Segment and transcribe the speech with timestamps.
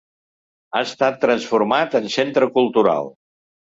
[0.77, 3.19] Ha estat transformat en centre cultural.